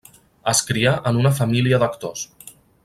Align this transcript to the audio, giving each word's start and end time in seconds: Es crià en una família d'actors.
Es 0.53 0.61
crià 0.69 0.93
en 1.11 1.21
una 1.21 1.33
família 1.41 1.81
d'actors. 1.85 2.29